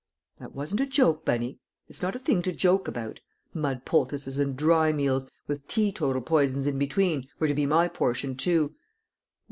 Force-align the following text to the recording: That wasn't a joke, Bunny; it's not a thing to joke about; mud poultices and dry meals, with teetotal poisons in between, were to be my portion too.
That 0.39 0.55
wasn't 0.55 0.81
a 0.81 0.87
joke, 0.87 1.23
Bunny; 1.25 1.59
it's 1.87 2.01
not 2.01 2.15
a 2.15 2.17
thing 2.17 2.41
to 2.41 2.51
joke 2.51 2.87
about; 2.87 3.19
mud 3.53 3.85
poultices 3.85 4.39
and 4.39 4.57
dry 4.57 4.91
meals, 4.91 5.27
with 5.45 5.67
teetotal 5.67 6.23
poisons 6.23 6.65
in 6.65 6.79
between, 6.79 7.27
were 7.37 7.47
to 7.47 7.53
be 7.53 7.67
my 7.67 7.87
portion 7.87 8.35
too. 8.35 8.73